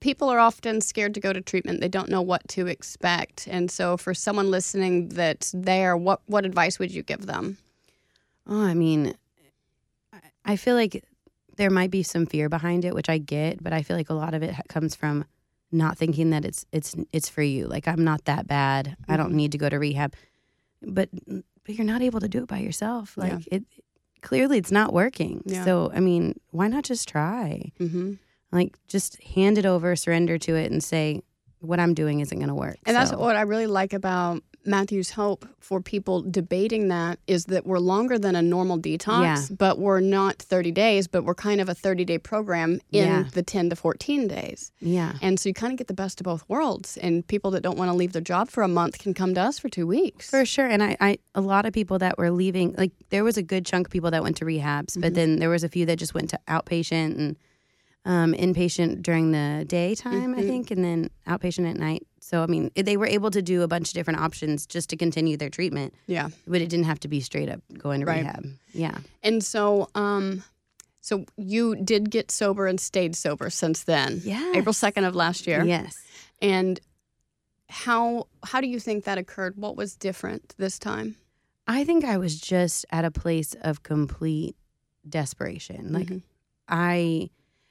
[0.00, 1.80] people are often scared to go to treatment.
[1.80, 3.46] They don't know what to expect.
[3.48, 7.58] And so, for someone listening that's there, what, what advice would you give them?
[8.46, 9.14] Oh, I mean,
[10.12, 11.04] I- I feel like
[11.56, 14.14] there might be some fear behind it, which I get, but I feel like a
[14.14, 15.24] lot of it comes from
[15.72, 17.66] not thinking that it's it's it's for you.
[17.66, 18.96] Like I'm not that bad.
[19.08, 19.36] I don't Mhm.
[19.36, 20.14] need to go to rehab.
[20.82, 21.10] But
[21.64, 23.14] but you're not able to do it by yourself.
[23.16, 23.22] Yeah.
[23.24, 23.64] Like it
[24.22, 25.42] clearly it's not working.
[25.46, 25.64] Yeah.
[25.64, 27.72] So, I mean, why not just try?
[27.78, 28.14] Mm-hmm.
[28.52, 31.22] Like just hand it over, surrender to it and say
[31.60, 32.78] what I'm doing isn't going to work.
[32.86, 37.66] And that's what I really like about Matthew's Hope for people debating that is that
[37.66, 39.56] we're longer than a normal detox, Yeah.
[39.56, 43.24] but we're not 30 days, but we're kind of a 30 day program in Yeah.
[43.32, 44.70] the 10 to 14 days.
[44.80, 45.14] Yeah.
[45.22, 46.96] And so you kind of get the best of both worlds.
[46.98, 49.40] And people that don't want to leave their job for a month can come to
[49.40, 50.28] us for two weeks.
[50.30, 50.66] For sure.
[50.66, 53.64] And I, I, a lot of people that were leaving, like there was a good
[53.64, 55.14] chunk of people that went to rehabs, but Mhm.
[55.16, 57.36] then there was a few that just went to outpatient and
[58.06, 60.46] um, inpatient during the daytime, I Mhm.
[60.46, 62.06] think, and then outpatient at night.
[62.30, 64.96] So, I mean, they were able to do a bunch of different options just to
[64.96, 66.28] continue their treatment, Yeah.
[66.46, 68.18] but it didn't have to be straight up going to Right.
[68.20, 68.46] rehab.
[68.72, 68.98] Yeah.
[69.24, 70.44] And so, um,
[71.00, 74.20] so you did get sober and stayed sober since then.
[74.24, 74.52] Yeah.
[74.54, 75.64] April 2nd of last year.
[75.64, 75.96] Yes.
[76.40, 76.78] And
[77.68, 79.56] how how do you think that occurred?
[79.56, 81.16] What was different this time?
[81.66, 84.54] I think I was just at a place of complete
[85.08, 85.92] desperation.
[85.92, 86.22] Like, Mhm.
[86.68, 87.30] I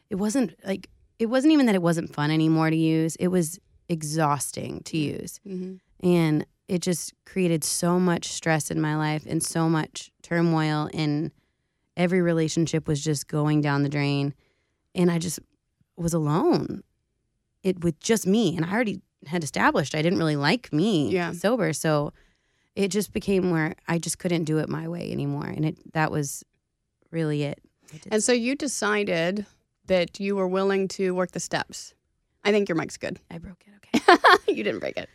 [0.10, 3.16] it wasn't like it wasn't even that it wasn't fun anymore to use.
[3.18, 3.58] It was
[3.90, 5.40] exhausting to use.
[5.46, 5.80] Mhm.
[6.02, 11.32] And it just created so much stress in my life and so much turmoil and
[11.98, 14.34] every relationship was just going down the drain
[14.96, 15.40] and I just
[15.98, 16.84] was alone.
[17.64, 21.34] It with just me and I already had established I didn't really like me Yeah.
[21.34, 21.74] sober.
[21.74, 22.14] So
[22.76, 25.48] it just became where I just couldn't do it my way anymore.
[25.48, 26.46] And it that was
[27.12, 27.60] really it.
[28.12, 29.46] And so you decided
[29.88, 31.96] that you were willing to work the steps.
[32.44, 33.20] I think your mic's good.
[33.32, 33.74] I broke it.
[34.48, 35.10] You didn't break it.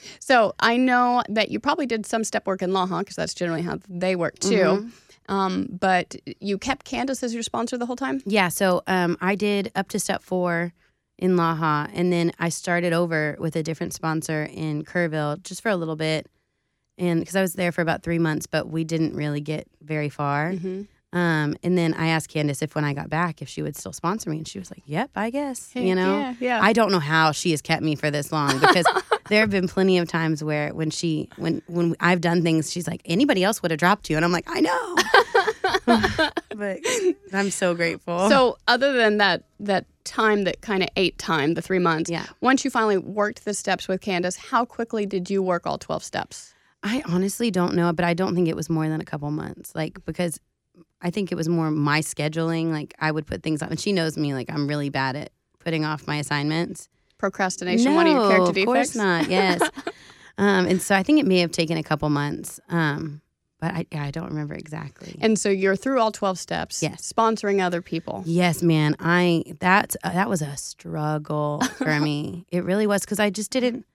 [0.18, 3.62] so I know that you probably did some step work in Laha because that's generally
[3.62, 4.56] how they work too.
[4.56, 4.92] Mhm.
[5.28, 8.20] Um, but you kept Candace as your sponsor the whole time.
[8.26, 10.72] Yeah, so um, I did up to step four
[11.18, 15.68] in Laha, and then I started over with a different sponsor in Kerrville just for
[15.68, 16.26] a little bit,
[16.98, 20.08] and because I was there for about three months, but we didn't really get very
[20.08, 20.52] far.
[20.52, 20.82] Mm-hmm.
[21.12, 23.92] Um, and then I asked Candace if when I got back if she would still
[23.92, 26.60] sponsor me, and she was like, "Yep, I guess." you know, yeah, yeah.
[26.62, 28.86] I don't know how she has kept me for this long because
[29.28, 32.88] there have been plenty of times where when she when when I've done things, she's
[32.88, 34.96] like, "Anybody else would have dropped you," and I'm like, "I know."
[36.56, 36.78] but
[37.34, 38.30] I'm so grateful.
[38.30, 42.10] So other than that that time that kind of ate time, the three months.
[42.10, 42.26] yeah.
[42.40, 46.02] Once you finally worked the steps with Candace, how quickly did you work all twelve
[46.02, 46.54] steps?
[46.82, 49.74] I honestly don't know, but I don't think it was more than a couple months.
[49.74, 50.40] Like because
[51.02, 52.70] I think it was more my scheduling.
[52.70, 54.34] Like I would put things on, and she knows me.
[54.34, 56.88] Like I'm really bad at putting off my assignments.
[57.18, 58.66] Procrastination, no, one of your character of defects.
[58.66, 59.28] course not.
[59.28, 59.60] Yes,
[60.38, 63.20] um, and so I think it may have taken a couple months, um,
[63.60, 65.16] but I, I don't remember exactly.
[65.20, 66.82] And so you're through all twelve steps.
[66.82, 67.12] Yes.
[67.12, 68.24] Sponsoring other people.
[68.26, 68.96] Yes, man.
[68.98, 72.46] I that uh, that was a struggle for me.
[72.50, 73.86] It really was because I just didn't.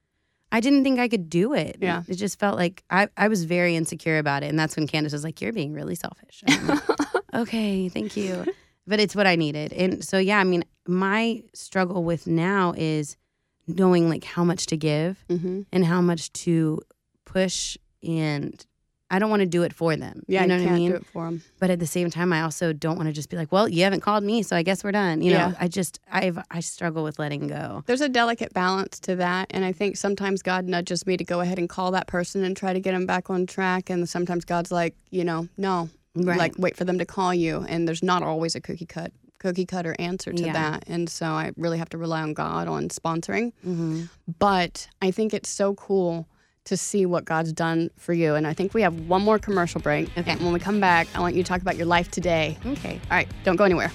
[0.51, 1.77] I didn't think I could do it.
[1.81, 2.03] Yeah.
[2.07, 4.47] It just felt like I, I was very insecure about it.
[4.47, 6.43] And that's when Candace was like, You're being really selfish.
[6.47, 6.81] Like,
[7.33, 8.45] okay, thank you.
[8.86, 9.73] But it's what I needed.
[9.73, 13.17] And so, yeah, I mean, my struggle with now is
[13.67, 15.63] knowing like how much to give Mm-hmm.
[15.73, 16.81] and how much to
[17.25, 17.77] push.
[18.01, 18.65] And
[19.09, 20.23] I don't want to do it for them.
[20.27, 20.89] Yeah, you know you what I mean?
[20.91, 21.41] do it for them.
[21.59, 23.83] but at the same time i also don't want to just be like well you
[23.83, 25.53] haven't called me so i guess we're done you know Yeah.
[25.59, 29.63] i just i've i struggle with letting go There's a delicate balance to that, and
[29.63, 32.73] I think sometimes God nudges me to go ahead and call that person and try
[32.73, 36.53] to get them back on track, and sometimes God's like, you know, no, right like
[36.57, 39.95] wait for them to call you, and there's not always a cookie cut cookie cutter
[39.99, 40.53] answer to Yeah.
[40.53, 43.53] that, and so I really have to rely on God on sponsoring.
[43.63, 44.05] hmm
[44.39, 46.27] But I think it's so cool
[46.67, 49.82] to see what God's done for you, and I think we have one more commercial
[49.82, 50.10] break.
[50.17, 50.32] Okay.
[50.32, 52.58] And when we come back, I want you to talk about your life today.
[52.65, 53.91] okay All right, don't go anywhere.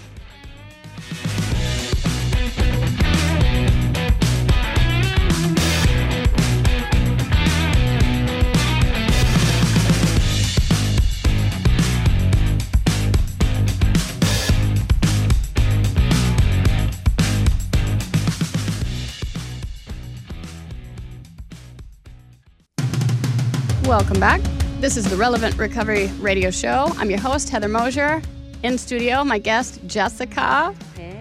[23.93, 24.41] Welcome back.
[24.81, 26.91] This is the Relevant Recovery Radio Show.
[26.97, 28.23] I'm your host, Heather Mosher.
[28.63, 30.75] In studio, my guest, Jessica,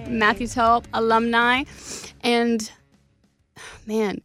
[0.08, 1.66] Matthew's Hope alumni.
[2.22, 2.72] And
[3.86, 4.22] man,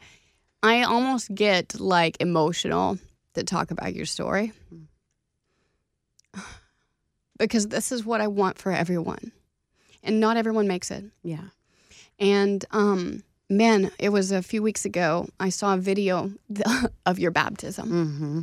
[0.63, 3.01] I almost get like emotional
[3.35, 4.53] to talk about your story
[7.41, 9.33] because this is what I want for everyone.
[10.05, 11.05] And not everyone makes it.
[11.25, 11.49] yeah
[12.21, 15.29] And um, man, it was a few weeks ago.
[15.41, 16.33] I saw a video
[17.07, 18.41] of your baptism Mm-hmm.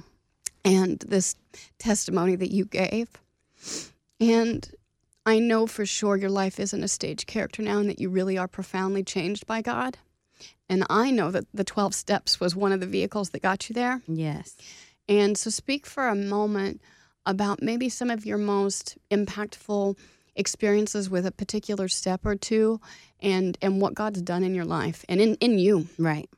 [0.66, 1.36] and this
[1.80, 3.10] testimony that you gave.
[4.20, 4.70] And
[5.26, 8.38] I know for sure your life isn't a stage character now and that you really
[8.38, 9.98] are profoundly changed by God.
[10.70, 13.74] And I know that the 12 steps was one of the vehicles that got you
[13.74, 14.02] there.
[14.08, 14.56] Yes.
[15.10, 16.82] And so, speak for a moment
[17.26, 19.98] about maybe some of your most impactful
[20.36, 22.80] experiences with a particular step or two
[23.22, 25.88] and, and what God's done in your life and in, in you.
[25.98, 26.30] Right.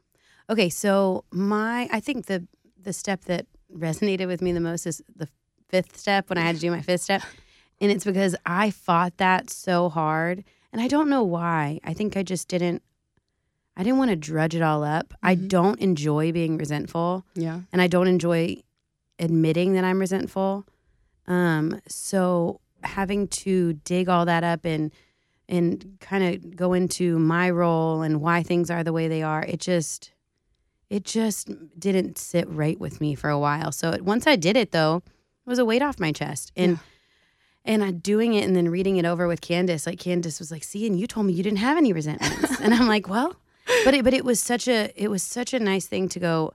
[0.50, 0.70] Okay.
[0.70, 2.48] So my, I think the
[2.82, 5.28] the step that resonated with me the most is the
[5.70, 7.24] fifth step when I had to do my fifth step,
[7.82, 11.80] and it's because I fought that so hard, and I don't know why.
[11.84, 12.84] I think I just didn't.
[13.76, 15.14] I didn't want to drudge it all up.
[15.24, 15.48] I Mhm.
[15.50, 17.26] don't enjoy being resentful.
[17.34, 17.62] Yeah.
[17.74, 18.58] and I don't enjoy
[19.20, 20.66] admitting that I'm resentful.
[21.28, 24.92] Um, so having to dig all that up and
[25.48, 29.44] and kind of go into my role and why things are the way they are,
[29.44, 30.12] it just
[30.90, 33.72] it just didn't sit right with me for a while.
[33.72, 34.98] So it, once I did it though,
[35.46, 36.52] it was a weight off my chest.
[36.56, 36.78] And Yeah.
[37.66, 40.64] and I doing it and then reading it over with Candace, like Candace was like,
[40.64, 43.36] "See, and you told me you didn't have any resentments," and I'm like, "Well."
[43.84, 46.54] But it, but it was such a it was such a nice thing to go.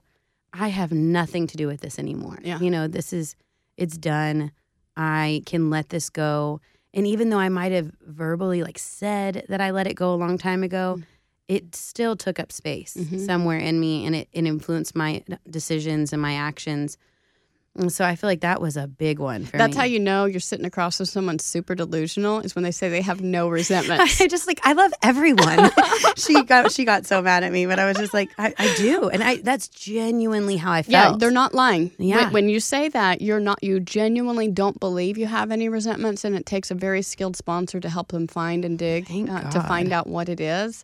[0.53, 2.39] I have nothing to do with this anymore.
[2.43, 2.59] Yeah.
[2.59, 3.35] You know, this is
[3.77, 4.51] it's done.
[4.97, 6.59] I can let this go.
[6.93, 10.15] And even though I might have verbally like said that I let it go a
[10.15, 11.03] long time ago, Mm.
[11.47, 13.25] it still took up space Mhm.
[13.25, 16.97] somewhere in me and it, it influenced my decisions and my actions.
[17.73, 19.77] And so I feel like that was a big one for That's me.
[19.79, 23.01] how you know you're sitting across with someone super delusional is when they say they
[23.01, 24.19] have no resentments.
[24.21, 25.71] I just like I love everyone.
[26.17, 28.75] she got she got so mad at me, but I was just like I, I
[28.75, 30.91] do, and I that's genuinely how I felt.
[30.91, 31.91] yeah, they're not lying.
[31.95, 32.29] When- Yeah.
[32.29, 33.63] When, you say that, you're not.
[33.63, 37.79] You genuinely don't believe you have any resentments, and it takes a very skilled sponsor
[37.79, 40.83] to help them find and dig uh, to find out what it is,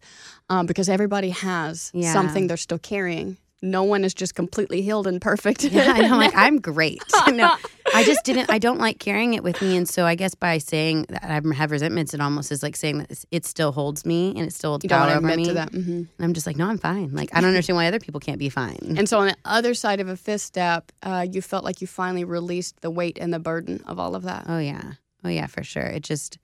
[0.49, 2.13] um, because everybody has Yeah.
[2.13, 3.35] something they're still carrying.
[3.61, 5.63] No one is just completely healed and perfect.
[5.63, 7.01] Yeah, and I'm like, I'm great.
[7.27, 7.55] no,
[7.93, 8.51] I just didn't.
[8.51, 11.53] I don't like carrying it with me, and so I guess by saying that I
[11.55, 14.71] have resentments, it almost is like saying that it still holds me and it still
[14.71, 15.45] holds you don't power over me.
[15.45, 15.69] to that.
[15.71, 17.13] hmm And I'm just like, no, I'm fine.
[17.13, 18.95] Like I don't understand why other people can't be fine.
[18.97, 21.87] And so on the other side of a fifth step, uh, you felt like you
[21.87, 24.45] finally released the weight and the burden of all of that.
[24.47, 24.93] Oh yeah,
[25.23, 25.83] oh yeah, for sure.
[25.87, 26.37] It just,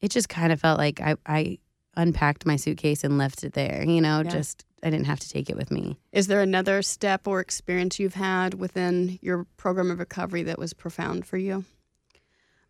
[0.00, 1.58] it just kind of felt like I, I
[1.98, 3.84] unpacked my suitcase and left it there.
[3.86, 4.30] You know, Yeah.
[4.30, 5.98] just I didn't have to take it with me.
[6.12, 10.72] Is there another step or experience you've had within your program of recovery that was
[10.72, 11.64] profound for you?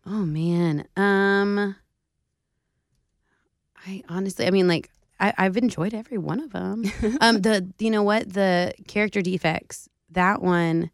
[0.05, 0.85] Oh man.
[0.97, 1.75] Um
[3.87, 4.89] I honestly I mean like
[5.19, 6.83] I, I've enjoyed every one of them.
[7.21, 8.33] um the you know what?
[8.33, 10.89] The character defects, that one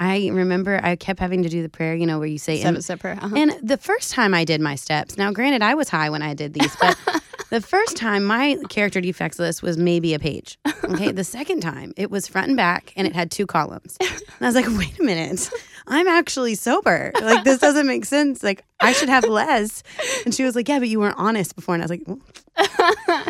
[0.00, 2.82] I remember I kept having to do the prayer, you know, where you say Seven
[2.82, 3.18] step prayer.
[3.20, 3.34] Uh-huh.
[3.36, 6.34] and the first time I did my steps, now granted I was high when I
[6.34, 6.96] did these, but
[7.54, 10.58] the first time my character defects list was maybe a page.
[10.82, 11.12] Okay.
[11.12, 13.96] the second time it was front and back and it had two columns.
[14.00, 15.48] And I was like, wait a minute.
[15.86, 17.12] I'm actually sober.
[17.22, 18.42] Like this doesn't make sense.
[18.42, 19.84] Like I should have less.
[20.24, 21.76] And she was like, Yeah, but you weren't honest before.
[21.76, 22.20] And I was like, well,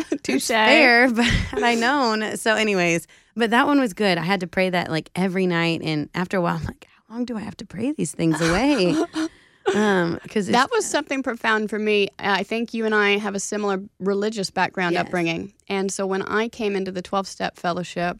[0.23, 0.47] Touche.
[0.47, 2.35] fair, but had I known.
[2.37, 4.17] So, anyways, but that one was good.
[4.17, 5.81] I had to pray that like every night.
[5.83, 8.41] And after a while, I'm like, how long do I have to pray these things
[8.41, 8.95] away?
[9.73, 12.09] Um, because That was something profound for me.
[12.19, 15.05] I think you and I have a similar religious background Yes.
[15.05, 15.53] upbringing.
[15.67, 18.19] And so when I came into the 12 step fellowship,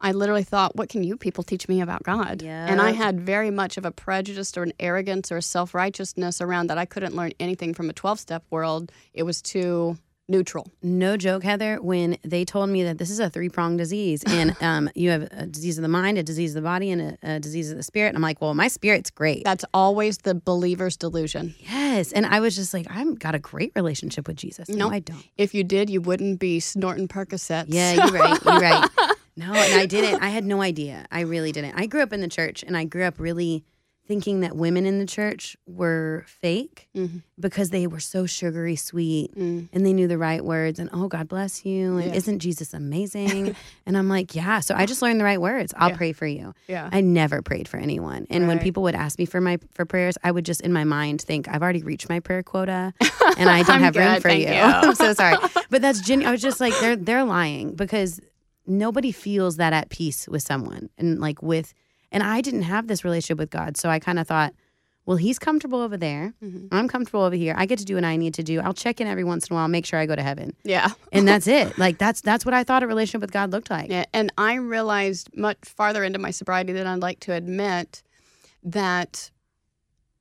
[0.00, 2.42] I literally thought, what can you people teach me about God?
[2.42, 6.68] And I had very much of a prejudice or an arrogance or self righteousness around
[6.68, 8.92] that I couldn't learn anything from a 12 step world.
[9.12, 10.66] It was too neutral.
[10.82, 14.56] no joke, Heather, when they told me that this is a three pronged disease and
[14.62, 17.34] um, you have a disease of the mind, a disease of the body, and a,
[17.34, 18.08] a disease of the spirit.
[18.08, 19.44] And I'm like, well, my spirit's great.
[19.44, 21.54] That's always the believer's delusion.
[21.60, 22.12] yes.
[22.12, 24.68] And I was just like, I've got a great relationship with Jesus.
[24.68, 24.92] No, Nope.
[24.92, 25.24] I don't.
[25.36, 27.66] If you did, you wouldn't be snorting Percocets.
[27.68, 28.44] Yeah, you're right.
[28.44, 28.88] You're right.
[29.36, 30.22] No, and I didn't.
[30.22, 31.06] I had no idea.
[31.10, 31.74] I really didn't.
[31.76, 33.64] I grew up in the church and I grew up really
[34.06, 37.22] thinking that women in the church were fake Mhm.
[37.40, 39.68] because they were so sugary sweet Mm.
[39.72, 42.14] and they knew the right words and oh God bless you and Yeah.
[42.16, 43.56] isn't Jesus amazing?
[43.86, 44.60] and I'm like, yeah.
[44.60, 45.72] So I just learned the right words.
[45.76, 45.96] I'll Yeah.
[45.96, 46.52] pray for you.
[46.68, 46.88] Yeah.
[46.92, 48.26] I never prayed for anyone.
[48.28, 50.84] And when people would ask me for my for prayers, I would just in my
[50.84, 52.92] mind think I've already reached my prayer quota
[53.38, 54.48] and I don't have room for you.
[54.48, 54.52] you.
[54.52, 55.36] I'm so sorry.
[55.70, 56.28] But that's genuine.
[56.28, 58.20] I was just like they're they're lying because
[58.66, 61.72] nobody feels that at peace with someone and like with
[62.14, 63.76] and I didn't have this relationship with God.
[63.76, 64.54] So I kind of thought,
[65.06, 66.32] well, he's comfortable over there.
[66.42, 66.68] Mhm.
[66.72, 67.54] I'm comfortable over here.
[67.58, 68.60] I get to do what I need to do.
[68.60, 70.56] I'll check in every once in a while, make sure I go to heaven.
[70.64, 70.92] Yeah.
[71.12, 71.76] And that's it.
[71.84, 73.90] Like that's that's what I thought a relationship with God looked like.
[73.90, 78.02] Yeah, and I realized much farther into my sobriety than I'd like to admit
[78.62, 79.30] that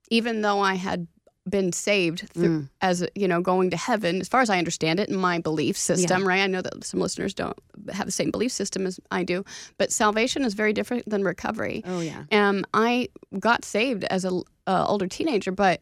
[0.09, 1.07] even though I had
[1.49, 5.09] been saved through, as you know going to heaven as far as i understand it
[5.09, 7.57] in my belief system right i know that some listeners don't
[7.91, 9.43] have the same belief system as i do
[9.77, 12.23] but salvation is very different than recovery Oh yeah.
[12.31, 14.31] um, i got saved as a
[14.67, 15.81] uh, older teenager but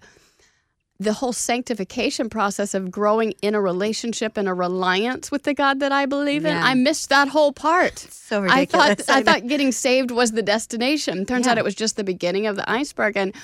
[0.99, 5.80] the whole sanctification process of growing in a relationship and a reliance with the god
[5.80, 6.64] that i believe in Yeah.
[6.66, 8.64] i missed that whole part So ridiculous.
[8.64, 9.09] I thought ridiculous.
[9.09, 11.26] I thought getting saved was the destination.
[11.26, 11.51] Turns Yeah.
[11.51, 13.18] out it was just the beginning of the iceberg.
[13.18, 13.36] And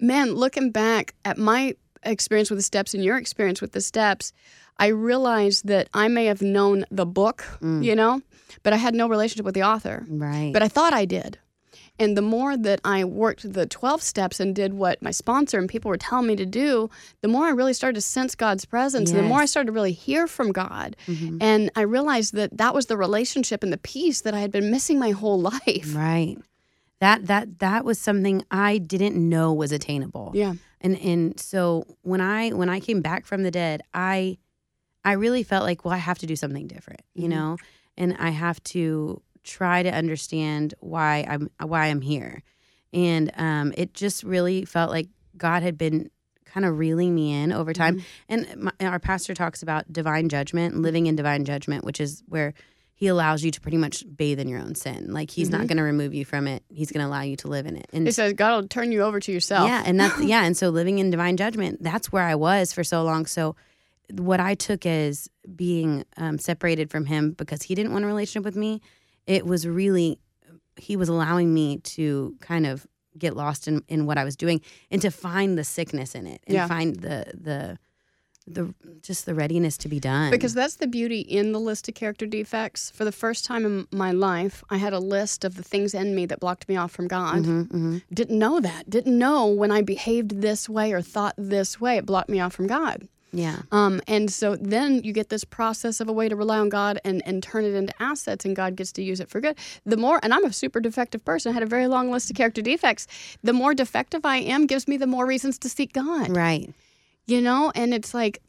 [0.00, 4.32] man, looking back at my experience with the steps and your experience with the steps,
[4.78, 7.84] I realized that I may have known the book, Mm.
[7.84, 8.22] you know,
[8.62, 10.06] but I had no relationship with the author.
[10.08, 10.50] Right.
[10.52, 11.38] But I thought I did.
[11.98, 15.68] And the more that I worked the 12 steps and did what my sponsor and
[15.68, 16.88] people were telling me to do,
[17.20, 19.10] the more I really started to sense God's presence.
[19.10, 20.96] And the more I started to really hear from God.
[21.06, 21.36] Mhm.
[21.42, 24.70] And I realized that that was the relationship and the peace that I had been
[24.70, 25.94] missing my whole life.
[25.94, 26.38] Right.
[27.00, 30.32] That that that was something I didn't know was attainable.
[30.34, 30.54] Yeah.
[30.80, 34.36] And and so when I when I came back from the dead, I
[35.04, 37.30] I really felt like, well, I have to do something different, you Mhm.
[37.30, 37.56] know?
[37.96, 42.42] And I have to try to understand why I'm why I'm here.
[42.92, 46.10] And um it just really felt like God had been
[46.44, 47.96] kind of reeling me in over time.
[47.96, 48.02] Mhm.
[48.28, 52.52] And my, our pastor talks about divine judgment, living in divine judgment, which is where
[53.00, 55.10] he allows you to pretty much bathe in your own sin.
[55.10, 55.68] Like he's not Mhm.
[55.68, 56.62] going to remove you from it.
[56.68, 57.86] He's going to allow you to live in it.
[57.94, 59.66] And He says God will turn you over to yourself.
[59.66, 62.84] yeah, and that's yeah, and so living in divine judgment, that's where I was for
[62.84, 63.24] so long.
[63.24, 63.56] So
[64.12, 68.44] what I took as being um, separated from him because he didn't want a relationship
[68.44, 68.82] with me,
[69.26, 70.18] it was really
[70.76, 72.86] he was allowing me to kind of
[73.18, 76.40] get lost in, in what I was doing and to find the sickness in it
[76.46, 76.66] and Yeah.
[76.68, 77.78] find the the
[78.54, 80.30] the just the readiness to be done.
[80.30, 82.90] Because that's the beauty in the list of character defects.
[82.90, 86.14] For the first time in my life, I had a list of the things in
[86.14, 87.44] me that blocked me off from God.
[87.44, 88.02] Mhm, mhm.
[88.12, 88.90] Didn't know that.
[88.90, 92.52] Didn't know when I behaved this way or thought this way, it blocked me off
[92.52, 93.08] from God.
[93.32, 93.62] yeah.
[93.70, 96.98] Um, and so then you get this process of a way to rely on God
[97.04, 99.56] and, and turn it into assets, and God gets to use it for good.
[99.86, 102.34] The more, and I'm a super defective person, I had a very long list of
[102.36, 103.06] character defects.
[103.44, 106.74] The more defective I am, gives me the more reasons to seek God, Right.
[107.30, 107.72] You know?
[107.74, 108.42] And it's like,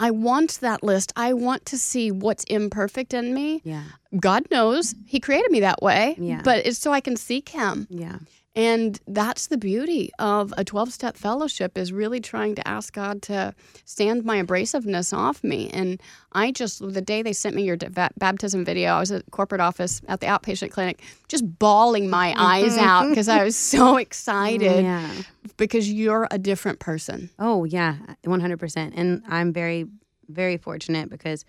[0.00, 1.12] I want that list.
[1.16, 3.60] I want to see what's imperfect in me.
[3.64, 3.82] Yeah.
[4.20, 6.40] God knows He created me that way, Yeah.
[6.44, 7.86] but it's so I can seek Him.
[7.90, 8.18] Yeah.
[8.58, 13.22] And that's the beauty of a 12 step fellowship is really trying to ask God
[13.22, 13.54] to
[13.84, 15.70] stand my abrasiveness off me.
[15.70, 16.02] And
[16.32, 20.02] I just, the day they sent me your baptism video, I was at corporate office
[20.08, 22.40] at the outpatient clinic, just bawling my mm-hmm.
[22.40, 25.08] eyes out because I was so excited Yeah.
[25.56, 27.30] because you're a different person.
[27.38, 27.94] Oh yeah,
[28.24, 28.94] one hundred percent.
[28.96, 29.86] And I'm very,
[30.28, 31.44] very fortunate because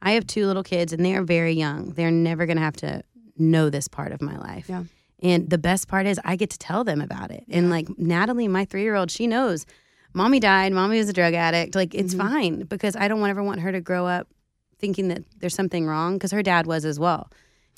[0.00, 1.90] I have two little kids, and they are very young.
[1.90, 3.02] They're never going to have to
[3.36, 4.66] know this part of my life.
[4.66, 4.84] Yeah.
[5.24, 7.44] And the best part is I get to tell them about it.
[7.48, 9.64] And like Natalie, my three year old, she knows.
[10.12, 10.72] Mommy died.
[10.72, 11.74] Mommy was a drug addict.
[11.74, 12.18] Like it's Mhm.
[12.18, 14.28] fine because I don't ever want her to grow up
[14.78, 17.30] thinking that there's something wrong because her dad was as well.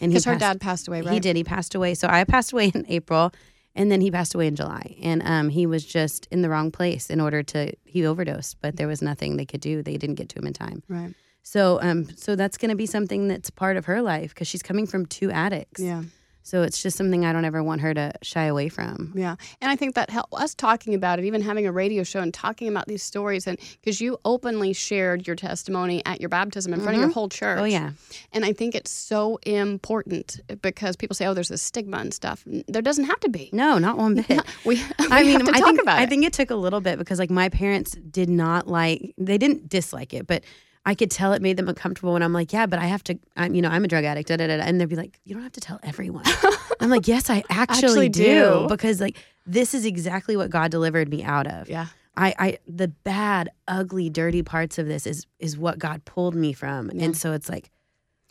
[0.03, 1.15] And he Because her dad passed away, right?
[1.15, 1.37] he did.
[1.37, 1.95] He passed away.
[1.95, 3.33] So I passed away in April,
[3.75, 4.97] and then he passed away in July.
[5.01, 7.73] And um, he was just in the wrong place in order to.
[7.85, 9.83] He overdosed, but there was nothing they could do.
[9.83, 10.83] They didn't get to him in time.
[10.89, 11.15] Right.
[11.43, 14.63] So um, so that's going to be something that's part of her life because she's
[14.63, 15.81] coming from two addicts.
[15.81, 16.03] Yeah.
[16.47, 19.13] So it's just something I don't ever want her to shy away from.
[19.17, 19.35] Yeah.
[19.61, 22.33] And I think that help, us talking about it, even having a radio show and
[22.33, 26.79] talking about these stories, and because you openly shared your testimony at your baptism in
[26.79, 27.15] front of your mm-hmm.
[27.15, 27.59] whole church.
[27.59, 27.91] Oh yeah,
[28.33, 32.15] And I think it's so important eh, because people say, oh, there's a stigma and
[32.15, 32.45] stuff.
[32.47, 33.51] There doesn't have to be.
[33.53, 34.41] no, not one bit.
[34.65, 36.97] We, we I mean, I talk think about I think it took a little bit
[36.97, 40.45] because like my parents did not like they didn't dislike it, but
[40.87, 43.19] I could tell it made them uncomfortable when I'm like, yeah, but I have to.
[43.37, 45.35] I'm you know I'm a drug addict, da, da, da, and they'd be like, you
[45.35, 46.25] don't have to tell everyone.
[46.81, 48.23] I'm like, yes, I actually, Actually do.
[48.25, 48.67] do.
[48.69, 49.17] because like
[49.47, 51.69] this is exactly what God delivered me out of.
[51.69, 51.87] yeah.
[52.19, 56.55] I, I the bad, ugly, dirty parts of this is is what God pulled me
[56.55, 57.05] from, Yeah.
[57.07, 57.71] and so it's like,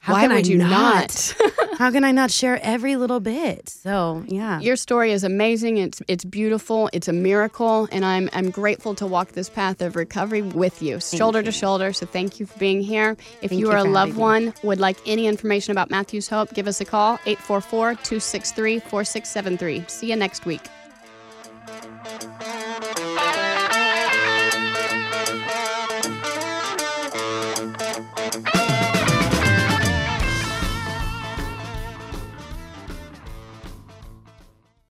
[0.05, 0.71] how Why can would I you not?
[0.71, 1.35] not?
[1.79, 3.69] how can I not share every little bit?
[3.69, 5.77] So yeah, Your story is amazing.
[5.77, 6.91] It's it's beautiful.
[6.93, 10.99] It's a miracle, and I'm I'm grateful to walk this path of recovery with you,
[10.99, 11.91] shoulder to shoulder.
[11.91, 13.17] So thank you for being here.
[13.41, 14.21] If Thank you you are a loved having me.
[14.21, 19.89] one, would like any information about Matthew's Hope, give us a call 844-263-4673.
[19.89, 20.61] See you next week.